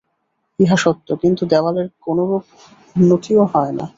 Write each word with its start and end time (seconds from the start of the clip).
ইহা 0.59 0.77
সত্য, 0.77 1.07
কিন্তু 1.15 1.43
দেওয়ালের 1.45 1.87
কোনরূপ 2.01 2.43
উন্নতিও 2.95 3.43
হয় 3.45 3.73
না। 3.73 3.85